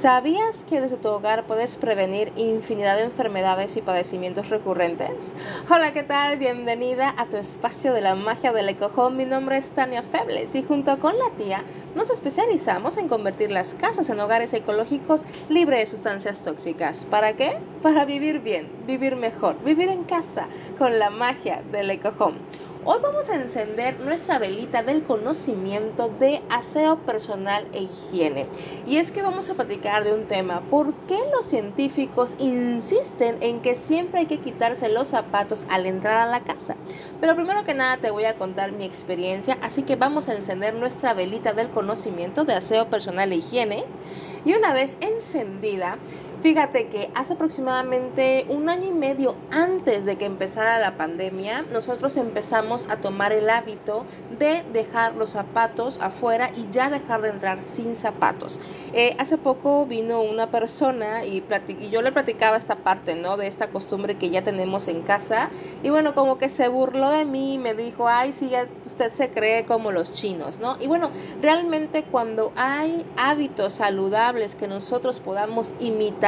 ¿Sabías 0.00 0.64
que 0.70 0.80
desde 0.80 0.96
tu 0.96 1.08
hogar 1.08 1.48
puedes 1.48 1.76
prevenir 1.76 2.32
infinidad 2.36 2.96
de 2.96 3.02
enfermedades 3.02 3.76
y 3.76 3.82
padecimientos 3.82 4.48
recurrentes? 4.48 5.34
Hola, 5.68 5.92
¿qué 5.92 6.04
tal? 6.04 6.38
Bienvenida 6.38 7.12
a 7.18 7.26
tu 7.26 7.36
espacio 7.36 7.92
de 7.92 8.00
la 8.00 8.14
magia 8.14 8.52
del 8.52 8.68
ecojón. 8.68 9.16
Mi 9.16 9.24
nombre 9.24 9.56
es 9.56 9.70
Tania 9.70 10.04
Febles 10.04 10.54
y 10.54 10.62
junto 10.62 10.96
con 11.00 11.14
la 11.18 11.36
tía 11.36 11.64
nos 11.96 12.10
especializamos 12.10 12.96
en 12.96 13.08
convertir 13.08 13.50
las 13.50 13.74
casas 13.74 14.08
en 14.08 14.20
hogares 14.20 14.54
ecológicos 14.54 15.24
libres 15.48 15.80
de 15.80 15.86
sustancias 15.96 16.42
tóxicas. 16.42 17.04
¿Para 17.04 17.32
qué? 17.32 17.56
Para 17.82 18.04
vivir 18.04 18.38
bien, 18.38 18.70
vivir 18.86 19.16
mejor, 19.16 19.60
vivir 19.64 19.88
en 19.88 20.04
casa 20.04 20.46
con 20.78 21.00
la 21.00 21.10
magia 21.10 21.64
del 21.72 21.90
ecojón. 21.90 22.34
Hoy 22.90 23.00
vamos 23.02 23.28
a 23.28 23.34
encender 23.34 24.00
nuestra 24.00 24.38
velita 24.38 24.82
del 24.82 25.02
conocimiento 25.02 26.08
de 26.08 26.40
aseo 26.48 26.96
personal 27.04 27.68
e 27.74 27.82
higiene. 27.82 28.46
Y 28.86 28.96
es 28.96 29.10
que 29.10 29.20
vamos 29.20 29.50
a 29.50 29.54
platicar 29.54 30.04
de 30.04 30.14
un 30.14 30.24
tema, 30.24 30.62
¿por 30.70 30.94
qué 31.06 31.18
los 31.34 31.44
científicos 31.44 32.34
insisten 32.38 33.36
en 33.42 33.60
que 33.60 33.76
siempre 33.76 34.20
hay 34.20 34.26
que 34.26 34.40
quitarse 34.40 34.88
los 34.88 35.08
zapatos 35.08 35.66
al 35.68 35.84
entrar 35.84 36.16
a 36.16 36.30
la 36.30 36.40
casa? 36.40 36.76
Pero 37.20 37.36
primero 37.36 37.62
que 37.62 37.74
nada 37.74 37.98
te 37.98 38.10
voy 38.10 38.24
a 38.24 38.38
contar 38.38 38.72
mi 38.72 38.86
experiencia, 38.86 39.58
así 39.60 39.82
que 39.82 39.96
vamos 39.96 40.30
a 40.30 40.34
encender 40.34 40.72
nuestra 40.72 41.12
velita 41.12 41.52
del 41.52 41.68
conocimiento 41.68 42.46
de 42.46 42.54
aseo 42.54 42.88
personal 42.88 43.30
e 43.32 43.36
higiene. 43.36 43.84
Y 44.46 44.54
una 44.54 44.72
vez 44.72 44.96
encendida, 45.02 45.98
Fíjate 46.40 46.86
que 46.86 47.10
hace 47.16 47.32
aproximadamente 47.32 48.46
un 48.48 48.68
año 48.68 48.86
y 48.88 48.92
medio 48.92 49.34
antes 49.50 50.04
de 50.04 50.16
que 50.16 50.24
empezara 50.24 50.78
la 50.78 50.96
pandemia, 50.96 51.64
nosotros 51.72 52.16
empezamos 52.16 52.86
a 52.88 52.98
tomar 52.98 53.32
el 53.32 53.50
hábito 53.50 54.04
de 54.38 54.62
dejar 54.72 55.16
los 55.16 55.30
zapatos 55.30 55.98
afuera 56.00 56.52
y 56.54 56.68
ya 56.70 56.90
dejar 56.90 57.22
de 57.22 57.30
entrar 57.30 57.60
sin 57.60 57.96
zapatos. 57.96 58.60
Eh, 58.92 59.16
hace 59.18 59.36
poco 59.36 59.84
vino 59.86 60.22
una 60.22 60.48
persona 60.48 61.24
y, 61.24 61.42
yo 61.90 62.02
le 62.02 62.12
platicaba 62.12 62.56
esta 62.56 62.76
parte, 62.76 63.16
¿no? 63.16 63.36
De 63.36 63.48
esta 63.48 63.70
costumbre 63.70 64.14
que 64.14 64.30
ya 64.30 64.42
tenemos 64.42 64.86
en 64.86 65.02
casa. 65.02 65.50
Y 65.82 65.90
bueno, 65.90 66.14
como 66.14 66.38
que 66.38 66.50
se 66.50 66.68
burló 66.68 67.10
de 67.10 67.24
mí 67.24 67.54
y 67.54 67.58
me 67.58 67.74
dijo, 67.74 68.06
ay, 68.06 68.32
sí, 68.32 68.48
ya 68.48 68.68
usted 68.86 69.10
se 69.10 69.30
cree 69.30 69.64
como 69.64 69.90
los 69.90 70.12
chinos, 70.12 70.60
¿no? 70.60 70.76
Y 70.78 70.86
bueno, 70.86 71.10
realmente 71.42 72.04
cuando 72.04 72.52
hay 72.54 73.04
hábitos 73.16 73.74
saludables 73.74 74.54
que 74.54 74.68
nosotros 74.68 75.18
podamos 75.18 75.74
imitar, 75.80 76.27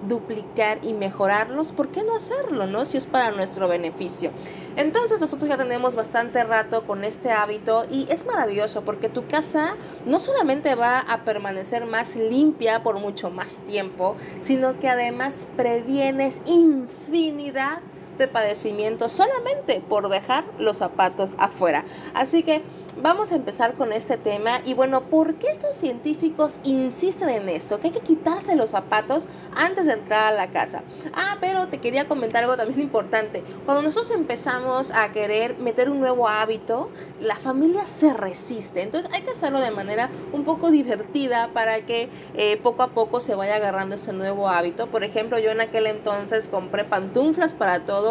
duplicar 0.00 0.78
y 0.82 0.94
mejorarlos, 0.94 1.72
¿por 1.72 1.90
qué 1.90 2.00
no 2.06 2.14
hacerlo, 2.16 2.66
no? 2.68 2.84
Si 2.84 2.96
es 2.96 3.06
para 3.08 3.32
nuestro 3.32 3.66
beneficio. 3.66 4.32
Entonces 4.76 5.20
nosotros 5.20 5.48
ya 5.48 5.56
tenemos 5.56 5.96
bastante 5.96 6.44
rato 6.44 6.84
con 6.84 7.02
este 7.02 7.32
hábito 7.32 7.84
y 7.90 8.06
es 8.10 8.24
maravilloso 8.26 8.84
porque 8.84 9.08
tu 9.08 9.26
casa 9.26 9.74
no 10.04 10.20
solamente 10.20 10.74
va 10.76 11.00
a 11.00 11.24
permanecer 11.24 11.84
más 11.84 12.14
limpia 12.14 12.82
por 12.84 12.98
mucho 13.00 13.30
más 13.30 13.62
tiempo, 13.62 14.16
sino 14.38 14.78
que 14.78 14.88
además 14.88 15.48
previenes 15.56 16.42
infinidad 16.44 17.82
de 18.18 18.28
padecimiento 18.28 19.08
solamente 19.08 19.80
por 19.80 20.08
dejar 20.08 20.44
los 20.58 20.78
zapatos 20.78 21.36
afuera. 21.38 21.84
Así 22.14 22.42
que 22.42 22.62
vamos 23.00 23.32
a 23.32 23.36
empezar 23.36 23.74
con 23.74 23.92
este 23.92 24.16
tema 24.16 24.60
y 24.64 24.74
bueno, 24.74 25.02
¿por 25.04 25.36
qué 25.36 25.48
estos 25.48 25.76
científicos 25.76 26.58
insisten 26.64 27.28
en 27.28 27.48
esto? 27.48 27.78
Que 27.78 27.88
hay 27.88 27.92
que 27.92 28.00
quitarse 28.00 28.56
los 28.56 28.70
zapatos 28.70 29.28
antes 29.54 29.86
de 29.86 29.92
entrar 29.92 30.32
a 30.32 30.36
la 30.36 30.50
casa. 30.50 30.82
Ah, 31.14 31.36
pero 31.40 31.68
te 31.68 31.78
quería 31.78 32.08
comentar 32.08 32.42
algo 32.42 32.56
también 32.56 32.80
importante. 32.88 33.42
Cuando 33.64 33.82
nosotros 33.82 34.10
empezamos 34.12 34.90
a 34.90 35.10
querer 35.12 35.56
meter 35.58 35.90
un 35.90 36.00
nuevo 36.00 36.28
hábito, 36.28 36.90
la 37.20 37.36
familia 37.36 37.86
se 37.86 38.12
resiste. 38.12 38.82
Entonces 38.82 39.10
hay 39.14 39.22
que 39.22 39.30
hacerlo 39.30 39.60
de 39.60 39.70
manera 39.70 40.10
un 40.32 40.44
poco 40.44 40.70
divertida 40.70 41.50
para 41.52 41.82
que 41.82 42.08
eh, 42.34 42.58
poco 42.62 42.82
a 42.82 42.88
poco 42.88 43.20
se 43.20 43.34
vaya 43.34 43.56
agarrando 43.56 43.94
ese 43.94 44.12
nuevo 44.12 44.48
hábito. 44.48 44.88
Por 44.88 45.04
ejemplo, 45.04 45.38
yo 45.38 45.50
en 45.50 45.60
aquel 45.60 45.86
entonces 45.86 46.48
compré 46.48 46.84
pantuflas 46.84 47.54
para 47.54 47.84
todos 47.84 48.07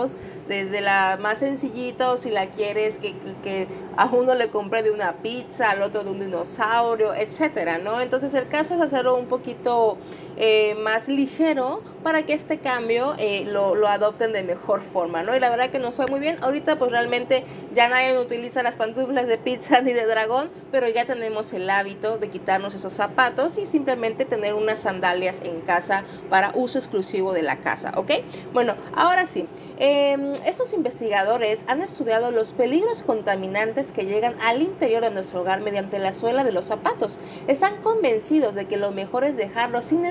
desde 0.48 0.82
la 0.82 1.18
más 1.20 1.40
sencillita 1.40 2.12
o 2.12 2.18
si 2.18 2.32
la 2.32 2.48
quieres 2.52 2.98
que, 3.00 3.18
que, 3.42 3.68
a 3.98 4.06
uno 4.06 4.36
le 4.36 4.50
compre 4.50 4.84
de 4.84 4.92
una 4.92 5.22
pizza, 5.22 5.72
al 5.72 5.82
otro 5.82 6.04
de 6.04 6.12
un 6.12 6.20
dinosaurio, 6.20 7.14
etcétera, 7.16 7.78
¿no? 7.80 8.00
Entonces 8.02 8.34
el 8.34 8.48
caso 8.48 8.76
es 8.76 8.82
hacerlo 8.82 9.16
un 9.18 9.28
poquito 9.28 10.00
eh, 10.38 10.76
más 10.76 11.08
ligero 11.08 11.82
para 12.04 12.26
que 12.26 12.34
este 12.34 12.60
cambio 12.60 13.16
eh, 13.18 13.44
lo, 13.46 13.76
lo, 13.76 13.88
adopten 13.88 14.32
de 14.34 14.44
mejor 14.44 14.82
forma, 14.82 15.24
¿no? 15.24 15.36
Y 15.36 15.40
la 15.40 15.50
verdad 15.50 15.70
que 15.70 15.80
nos 15.80 15.96
fue 15.96 16.06
muy 16.08 16.20
bien. 16.20 16.38
Ahorita 16.42 16.78
pues 16.78 16.92
realmente 16.92 17.44
ya 17.74 17.90
nadie 17.90 18.18
utiliza 18.20 18.64
las 18.64 18.78
pantuflas 18.78 19.28
de 19.28 19.38
pizza 19.38 19.82
ni 19.84 19.94
de 19.94 20.06
dragón, 20.06 20.50
pero 20.72 20.88
ya 20.88 21.06
tenemos 21.06 21.52
el 21.54 21.70
hábito 21.70 22.18
de 22.18 22.30
quitarnos 22.30 22.76
esos 22.76 22.94
zapatos 22.94 23.58
y 23.58 23.66
simplemente 23.66 24.26
tener 24.26 24.54
unas 24.54 24.80
sandalias 24.80 25.42
en 25.44 25.62
casa 25.62 26.04
para 26.30 26.52
uso 26.54 26.78
exclusivo 26.78 27.34
de 27.34 27.42
la 27.42 27.58
casa, 27.58 27.92
¿ok? 27.96 28.12
Bueno, 28.54 28.76
ahora 28.96 29.26
sí, 29.26 29.48
em, 29.80 30.34
estos 30.46 30.74
investigadores 30.74 31.66
han 31.68 31.82
estudiado 31.82 32.32
los 32.32 32.54
peligros 32.54 33.04
contaminantes 33.04 33.92
que 33.92 34.06
llegan 34.06 34.36
al 34.42 34.62
interior 34.62 35.04
de 35.04 35.12
nuestro 35.12 35.42
hogar 35.42 35.62
mediante 35.62 36.00
la 36.00 36.14
suela 36.14 36.44
de 36.44 36.52
los 36.52 36.66
zapatos. 36.66 37.20
Están 37.48 37.82
convencidos 37.82 38.56
de 38.56 38.66
que 38.66 38.78
lo 38.78 38.92
mejor 38.92 39.24
es 39.24 39.36
dejarlos 39.36 39.86
sin 39.86 40.06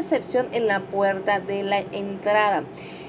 en 0.53 0.67
la 0.67 0.81
puerta 0.81 1.41
de 1.41 1.63
la 1.63 1.81
entrada. 1.93 2.65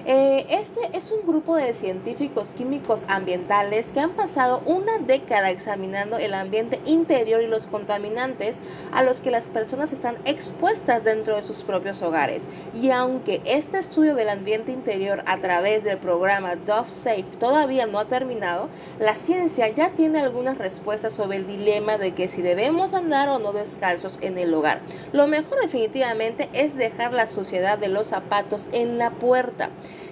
Eh, 0.09 0.45
este 0.47 0.79
es 0.97 1.11
un 1.11 1.27
grupo 1.27 1.57
de 1.57 1.73
científicos 1.73 2.53
químicos 2.53 3.03
ambientales 3.09 3.91
que 3.91 3.99
han 3.99 4.11
pasado 4.11 4.61
una 4.65 4.99
década 4.99 5.49
examinando 5.49 6.15
el 6.15 6.33
ambiente 6.33 6.79
interior 6.85 7.41
y 7.41 7.47
los 7.47 7.67
contaminantes 7.67 8.55
a 8.93 9.03
los 9.03 9.19
que 9.19 9.31
las 9.31 9.49
personas 9.49 9.91
están 9.91 10.15
expuestas 10.23 11.03
dentro 11.03 11.35
de 11.35 11.43
sus 11.43 11.63
propios 11.63 12.01
hogares. 12.01 12.47
Y 12.73 12.91
aunque 12.91 13.41
este 13.43 13.79
estudio 13.79 14.15
del 14.15 14.29
ambiente 14.29 14.71
interior 14.71 15.23
a 15.25 15.39
través 15.39 15.83
del 15.83 15.97
programa 15.97 16.55
Dove 16.55 16.87
Safe 16.87 17.25
todavía 17.37 17.85
no 17.85 17.99
ha 17.99 18.05
terminado, 18.05 18.69
la 18.99 19.13
ciencia 19.13 19.67
ya 19.67 19.89
tiene 19.89 20.19
algunas 20.19 20.57
respuestas 20.57 21.11
sobre 21.11 21.35
el 21.35 21.47
dilema 21.47 21.97
de 21.97 22.13
que 22.13 22.29
si 22.29 22.41
debemos 22.41 22.93
andar 22.93 23.27
o 23.27 23.39
no 23.39 23.51
descalzos 23.51 24.19
en 24.21 24.37
el 24.37 24.53
hogar. 24.53 24.79
Lo 25.11 25.27
mejor 25.27 25.59
definitivamente 25.61 26.47
es 26.53 26.77
dejar 26.77 27.11
la 27.11 27.27
suciedad 27.27 27.77
de 27.77 27.89
los 27.89 28.07
zapatos 28.07 28.69
en 28.71 28.97
la 28.97 29.09
puerta. 29.09 29.69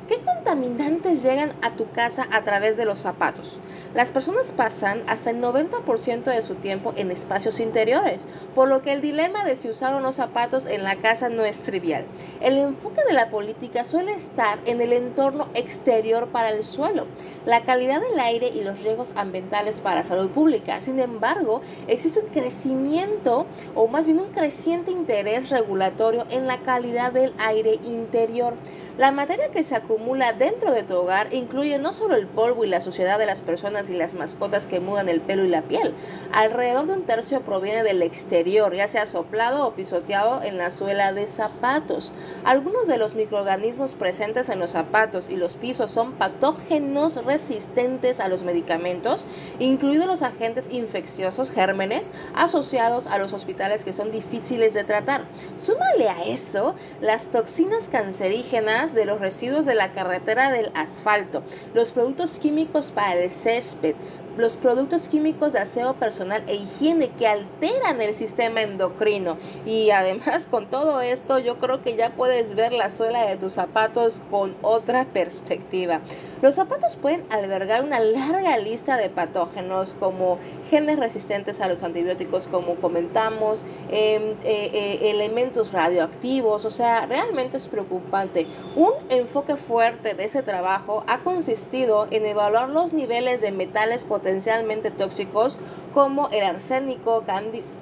¿Qué 0.07 0.21
contaminantes 0.21 1.23
llegan 1.23 1.55
a 1.63 1.75
tu 1.75 1.91
casa 1.91 2.27
a 2.31 2.43
través 2.43 2.77
de 2.77 2.85
los 2.85 2.99
zapatos? 2.99 3.59
Las 3.95 4.11
personas 4.11 4.51
pasan 4.51 5.01
hasta 5.07 5.31
el 5.31 5.41
90% 5.41 6.25
de 6.25 6.43
su 6.43 6.53
tiempo 6.55 6.93
en 6.95 7.09
espacios 7.09 7.59
interiores, 7.59 8.27
por 8.53 8.67
lo 8.67 8.83
que 8.83 8.91
el 8.91 9.01
dilema 9.01 9.43
de 9.43 9.55
si 9.55 9.67
usar 9.67 9.95
o 9.95 10.01
no 10.01 10.13
zapatos 10.13 10.67
en 10.67 10.83
la 10.83 10.97
casa 10.97 11.29
no 11.29 11.43
es 11.43 11.63
trivial. 11.63 12.05
El 12.39 12.59
enfoque 12.59 13.01
de 13.07 13.13
la 13.13 13.31
política 13.31 13.83
suele 13.83 14.11
estar 14.11 14.59
en 14.65 14.79
el 14.79 14.93
entorno 14.93 15.47
exterior 15.55 16.27
para 16.27 16.49
el 16.49 16.63
suelo, 16.63 17.07
la 17.47 17.63
calidad 17.63 17.99
del 17.99 18.19
aire 18.19 18.51
y 18.53 18.61
los 18.61 18.83
riesgos 18.83 19.11
ambientales 19.15 19.81
para 19.81 20.03
salud 20.03 20.29
pública. 20.29 20.81
Sin 20.83 20.99
embargo, 20.99 21.61
existe 21.87 22.19
un 22.19 22.29
crecimiento 22.29 23.47
o 23.73 23.87
más 23.87 24.05
bien 24.05 24.19
un 24.19 24.29
creciente 24.29 24.91
interés 24.91 25.49
regulatorio 25.49 26.27
en 26.29 26.45
la 26.45 26.61
calidad 26.61 27.11
del 27.11 27.33
aire 27.39 27.79
interior. 27.85 28.53
La 28.97 29.11
materia 29.11 29.51
que 29.51 29.65
se 29.65 29.75
acumula 29.75 30.31
dentro 30.31 30.71
de 30.71 30.83
tu 30.83 30.93
hogar 30.93 31.33
incluye 31.33 31.77
no 31.79 31.91
solo 31.91 32.15
el 32.15 32.27
polvo 32.27 32.63
y 32.63 32.69
la 32.69 32.79
suciedad 32.79 33.19
de 33.19 33.25
las 33.25 33.41
personas 33.41 33.89
y 33.89 33.93
las 33.93 34.13
mascotas 34.13 34.67
que 34.67 34.79
mudan 34.79 35.09
el 35.09 35.19
pelo 35.19 35.43
y 35.43 35.49
la 35.49 35.63
piel. 35.63 35.93
Alrededor 36.31 36.87
de 36.87 36.93
un 36.93 37.03
tercio 37.03 37.41
proviene 37.41 37.83
del 37.83 38.01
exterior, 38.01 38.73
ya 38.73 38.87
sea 38.87 39.05
soplado 39.05 39.67
o 39.67 39.75
pisoteado 39.75 40.41
en 40.43 40.57
la 40.57 40.71
suela 40.71 41.11
de 41.11 41.27
zapatos. 41.27 42.13
Algunos 42.45 42.87
de 42.87 42.97
los 42.97 43.15
microorganismos 43.15 43.95
presentes 43.95 44.47
en 44.47 44.59
los 44.59 44.71
zapatos 44.71 45.27
y 45.29 45.35
los 45.35 45.57
pisos 45.57 45.91
son 45.91 46.13
patógenos 46.13 47.25
resistentes 47.25 48.21
a 48.21 48.29
los 48.29 48.43
medicamentos, 48.43 49.27
incluidos 49.59 50.07
los 50.07 50.21
agentes 50.21 50.69
infecciosos, 50.71 51.51
gérmenes, 51.51 52.11
asociados 52.33 53.07
a 53.07 53.17
los 53.17 53.33
hospitales 53.33 53.83
que 53.83 53.91
son 53.91 54.09
difíciles 54.09 54.73
de 54.73 54.85
tratar. 54.85 55.25
Súmale 55.61 56.07
a 56.07 56.23
eso 56.27 56.75
las 57.01 57.27
toxinas 57.27 57.89
cancerígenas 57.89 58.84
de 58.93 59.05
los 59.05 59.19
residuos 59.19 59.65
de 59.65 59.75
la 59.75 59.91
carretera 59.93 60.51
del 60.51 60.71
asfalto, 60.75 61.45
los 61.73 61.91
productos 61.91 62.39
químicos 62.39 62.91
para 62.91 63.13
el 63.21 63.31
césped, 63.31 63.97
los 64.37 64.57
productos 64.57 65.07
químicos 65.09 65.53
de 65.53 65.59
aseo 65.59 65.93
personal 65.93 66.43
e 66.47 66.55
higiene 66.55 67.09
que 67.09 67.27
alteran 67.27 68.01
el 68.01 68.13
sistema 68.13 68.61
endocrino. 68.61 69.37
Y 69.65 69.91
además 69.91 70.47
con 70.49 70.69
todo 70.69 71.01
esto 71.01 71.39
yo 71.39 71.57
creo 71.57 71.81
que 71.81 71.95
ya 71.95 72.15
puedes 72.15 72.55
ver 72.55 72.73
la 72.73 72.89
suela 72.89 73.25
de 73.25 73.37
tus 73.37 73.53
zapatos 73.53 74.21
con 74.29 74.55
otra 74.61 75.05
perspectiva. 75.05 76.01
Los 76.41 76.55
zapatos 76.55 76.95
pueden 76.95 77.25
albergar 77.29 77.83
una 77.83 77.99
larga 77.99 78.57
lista 78.57 78.97
de 78.97 79.09
patógenos 79.09 79.95
como 79.99 80.37
genes 80.69 80.99
resistentes 80.99 81.61
a 81.61 81.67
los 81.67 81.83
antibióticos 81.83 82.47
como 82.47 82.75
comentamos, 82.75 83.61
em, 83.89 84.31
eh, 84.43 84.71
eh, 84.73 85.09
elementos 85.11 85.71
radioactivos, 85.71 86.65
o 86.65 86.69
sea, 86.69 87.05
realmente 87.05 87.57
es 87.57 87.67
preocupante. 87.67 88.47
Un 88.75 88.91
enfoque 89.09 89.55
fuerte 89.55 90.13
de 90.13 90.25
ese 90.25 90.43
trabajo 90.43 91.03
ha 91.07 91.19
consistido 91.19 92.07
en 92.11 92.25
evaluar 92.25 92.69
los 92.69 92.93
niveles 92.93 93.41
de 93.41 93.51
metales 93.51 94.03
potenciales 94.03 94.24
potencialmente 94.25 94.89
tóxicos 94.89 95.55
como 95.93 96.29
el 96.29 96.43
arsénico, 96.43 97.23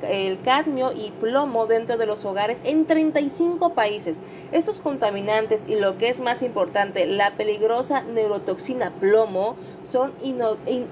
el 0.04 0.42
cadmio 0.42 0.92
y 0.92 1.12
plomo 1.12 1.68
dentro 1.68 1.96
de 1.96 2.06
los 2.06 2.26
hogares 2.26 2.60
en 2.66 2.86
35 2.86 3.74
países. 3.74 4.22
Estos 4.52 4.82
contaminantes 4.82 5.64
y 5.68 5.76
lo 5.76 5.98
que 5.98 6.10
es 6.10 6.20
más 6.20 6.42
importante, 6.42 7.06
la 7.06 7.32
peligrosa 7.32 8.02
neurotoxina 8.04 8.92
plomo 9.00 9.56
son 9.84 10.14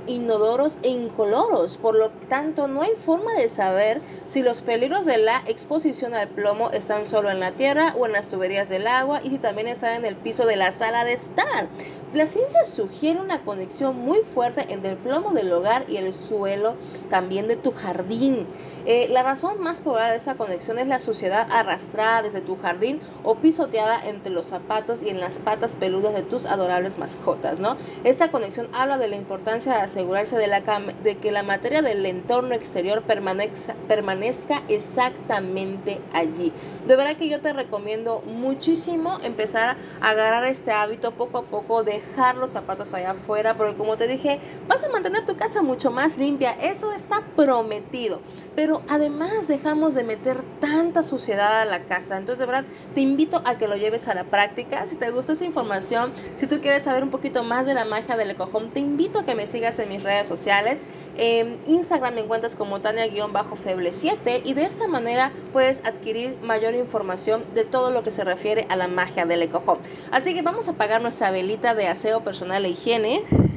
inodoros 0.07 0.77
e 0.83 0.89
incoloros, 0.89 1.77
por 1.77 1.95
lo 1.95 2.09
tanto 2.29 2.69
no 2.69 2.81
hay 2.81 2.95
forma 2.95 3.33
de 3.33 3.49
saber 3.49 4.01
si 4.25 4.41
los 4.41 4.61
peligros 4.61 5.05
de 5.05 5.17
la 5.17 5.43
exposición 5.47 6.15
al 6.15 6.29
plomo 6.29 6.71
están 6.71 7.05
solo 7.05 7.29
en 7.29 7.41
la 7.41 7.51
tierra 7.51 7.93
o 7.99 8.05
en 8.05 8.13
las 8.13 8.29
tuberías 8.29 8.69
del 8.69 8.87
agua 8.87 9.19
y 9.21 9.29
si 9.29 9.37
también 9.37 9.67
están 9.67 9.95
en 9.95 10.05
el 10.05 10.15
piso 10.15 10.45
de 10.45 10.55
la 10.55 10.71
sala 10.71 11.03
de 11.03 11.13
estar. 11.13 11.67
La 12.13 12.25
ciencia 12.25 12.65
sugiere 12.65 13.21
una 13.21 13.41
conexión 13.45 13.97
muy 13.97 14.19
fuerte 14.33 14.65
entre 14.67 14.91
el 14.91 14.97
plomo 14.97 15.31
del 15.41 15.51
hogar 15.53 15.85
y 15.89 15.97
el 15.97 16.13
suelo 16.13 16.75
también 17.09 17.47
de 17.47 17.55
tu 17.55 17.71
jardín. 17.71 18.47
Eh, 18.85 19.07
la 19.09 19.21
razón 19.21 19.61
más 19.61 19.79
probable 19.79 20.11
de 20.11 20.17
esa 20.17 20.35
conexión 20.35 20.79
es 20.79 20.87
la 20.87 20.99
suciedad 20.99 21.47
arrastrada 21.51 22.23
desde 22.23 22.41
tu 22.41 22.57
jardín 22.57 22.99
o 23.23 23.35
pisoteada 23.35 23.99
entre 24.07 24.31
los 24.31 24.47
zapatos 24.47 25.03
y 25.03 25.09
en 25.09 25.19
las 25.19 25.35
patas 25.35 25.75
peludas 25.75 26.15
de 26.15 26.23
tus 26.23 26.45
adorables 26.45 26.97
mascotas, 26.97 27.59
¿no? 27.59 27.77
Esta 28.03 28.31
conexión 28.31 28.67
habla 28.73 28.97
de 28.97 29.07
la 29.07 29.17
importancia 29.17 29.73
de 29.73 29.81
asegurarse 29.81 30.35
de, 30.37 30.47
la 30.47 30.61
de 31.03 31.17
que 31.17 31.31
la 31.31 31.43
materia 31.43 31.81
del 31.81 32.05
entorno 32.05 32.55
exterior 32.55 33.03
permanezca, 33.03 33.75
permanezca 33.87 34.63
exactamente 34.67 35.99
allí. 36.13 36.51
De 36.87 36.95
verdad 36.95 37.15
que 37.17 37.29
yo 37.29 37.39
te 37.39 37.53
recomiendo 37.53 38.21
muchísimo 38.25 39.19
empezar 39.23 39.77
a 40.01 40.09
agarrar 40.09 40.45
este 40.45 40.71
hábito 40.71 41.11
poco 41.11 41.37
a 41.37 41.43
poco 41.43 41.83
de 41.83 41.93
dejar 41.93 42.35
los 42.35 42.51
zapatos 42.51 42.93
allá 42.93 43.11
afuera, 43.11 43.57
porque 43.57 43.75
como 43.75 43.97
te 43.97 44.07
dije, 44.07 44.39
vas 44.67 44.83
a 44.83 44.89
mantener 44.89 45.25
tu 45.25 45.30
casa 45.35 45.61
mucho 45.61 45.91
más 45.91 46.17
limpia, 46.17 46.51
eso 46.51 46.91
está 46.91 47.21
prometido. 47.35 48.19
Pero 48.55 48.81
además 48.87 49.47
dejamos 49.47 49.93
de 49.93 50.03
meter 50.03 50.43
tanta 50.59 51.03
suciedad 51.03 51.61
a 51.61 51.65
la 51.65 51.85
casa, 51.85 52.17
entonces 52.17 52.39
de 52.39 52.45
verdad 52.45 52.65
te 52.93 53.01
invito 53.01 53.41
a 53.45 53.57
que 53.57 53.67
lo 53.67 53.75
lleves 53.75 54.07
a 54.07 54.13
la 54.13 54.25
práctica. 54.25 54.85
Si 54.87 54.95
te 54.95 55.11
gusta 55.11 55.33
esa 55.33 55.45
información, 55.45 56.11
si 56.35 56.47
tú 56.47 56.59
quieres 56.61 56.83
saber 56.83 57.03
un 57.03 57.09
poquito 57.09 57.43
más 57.43 57.65
de 57.65 57.73
la 57.73 57.85
magia 57.85 58.17
del 58.17 58.31
ecojón, 58.31 58.69
te 58.71 58.79
invito 58.79 59.19
a 59.19 59.25
que 59.25 59.35
me 59.35 59.45
sigas 59.45 59.79
en 59.79 59.89
mis 59.89 60.03
redes 60.03 60.27
sociales. 60.27 60.81
En 61.17 61.59
Instagram 61.67 62.15
me 62.15 62.21
encuentras 62.21 62.55
como 62.55 62.79
Tania-Feble7 62.81 64.41
y 64.43 64.53
de 64.53 64.63
esta 64.63 64.87
manera 64.87 65.31
puedes 65.51 65.79
adquirir 65.85 66.37
mayor 66.41 66.73
información 66.75 67.43
de 67.53 67.65
todo 67.65 67.91
lo 67.91 68.01
que 68.03 68.11
se 68.11 68.23
refiere 68.23 68.65
a 68.69 68.75
la 68.75 68.87
magia 68.87 69.25
del 69.25 69.41
ecojón. 69.41 69.79
Así 70.11 70.33
que 70.33 70.41
vamos 70.41 70.67
a 70.67 70.71
apagar 70.71 71.01
nuestra 71.01 71.31
velita 71.31 71.75
de 71.75 71.87
aseo 71.87 72.23
personal 72.23 72.65
e 72.65 72.69
higiene. 72.69 73.50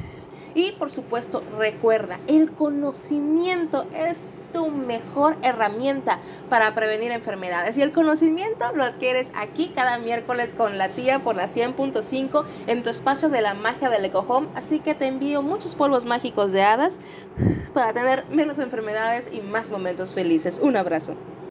Y 0.55 0.71
por 0.71 0.89
supuesto, 0.89 1.43
recuerda, 1.57 2.19
el 2.27 2.51
conocimiento 2.51 3.85
es 3.93 4.25
tu 4.53 4.71
mejor 4.71 5.35
herramienta 5.43 6.19
para 6.49 6.73
prevenir 6.73 7.11
enfermedades. 7.11 7.77
Y 7.77 7.81
el 7.81 7.91
conocimiento 7.91 8.65
lo 8.73 8.85
adquieres 8.85 9.31
aquí 9.35 9.73
cada 9.75 9.99
miércoles 9.99 10.53
con 10.53 10.77
la 10.77 10.87
tía 10.87 11.19
por 11.19 11.35
la 11.35 11.47
100.5 11.47 12.45
en 12.67 12.81
tu 12.81 12.89
espacio 12.89 13.27
de 13.27 13.41
la 13.41 13.53
magia 13.53 13.89
del 13.89 14.05
ecojón. 14.05 14.49
Así 14.55 14.79
que 14.79 14.95
te 14.95 15.07
envío 15.07 15.41
muchos 15.41 15.75
polvos 15.75 16.05
mágicos 16.05 16.53
de 16.53 16.63
hadas 16.63 16.99
para 17.73 17.91
tener 17.91 18.25
menos 18.29 18.59
enfermedades 18.59 19.29
y 19.33 19.41
más 19.41 19.71
momentos 19.71 20.13
felices. 20.13 20.59
Un 20.59 20.77
abrazo. 20.77 21.35